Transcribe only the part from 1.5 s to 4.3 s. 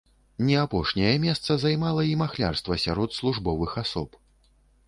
займала і махлярства сярод службовых асоб.